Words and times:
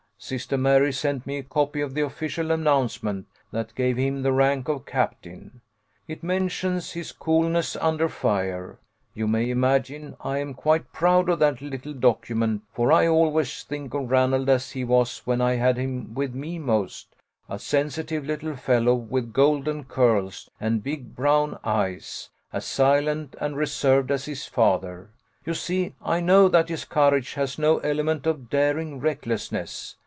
Sister 0.23 0.55
Mary 0.55 0.93
sent 0.93 1.25
me 1.25 1.37
a 1.39 1.43
copy 1.43 1.81
of 1.81 1.95
the 1.95 2.01
official 2.05 2.51
announcement, 2.51 3.25
that 3.51 3.73
gave 3.73 3.97
him 3.97 4.21
the 4.21 4.31
rank 4.31 4.69
of 4.69 4.85
captain. 4.85 5.61
It 6.07 6.21
mentions 6.21 6.91
his 6.91 7.11
coolness 7.11 7.75
under 7.77 8.07
fire. 8.07 8.77
You 9.15 9.27
may 9.27 9.49
imagine 9.49 10.15
I 10.21 10.37
am 10.37 10.53
quite 10.53 10.93
proud 10.93 11.27
of 11.27 11.39
that 11.39 11.59
little 11.59 11.93
document, 11.95 12.61
for 12.71 12.91
I 12.91 13.07
always 13.07 13.63
think 13.63 13.95
of 13.95 14.11
Ranald 14.11 14.47
as 14.47 14.69
he 14.71 14.83
was 14.83 15.21
when 15.25 15.41
I 15.41 15.55
had 15.55 15.77
him 15.77 16.13
with 16.13 16.35
me 16.35 16.59
most, 16.59 17.15
a 17.49 17.57
sensitive 17.57 18.23
little 18.23 18.55
fellow 18.55 18.93
with 18.93 19.33
golden 19.33 19.85
curls 19.85 20.51
and 20.59 20.83
big 20.83 21.15
brown 21.15 21.57
eyes, 21.63 22.29
as 22.53 22.65
silent 22.67 23.35
and 23.41 23.57
reserved 23.57 24.11
as 24.11 24.25
his 24.25 24.45
father. 24.45 25.09
You 25.47 25.55
see 25.55 25.95
I 25.99 26.19
know 26.19 26.47
that 26.47 26.69
his 26.69 26.85
courage 26.85 27.33
has 27.33 27.57
no 27.57 27.79
element 27.79 28.27
of 28.27 28.51
daring 28.51 28.99
recklessness. 28.99 29.95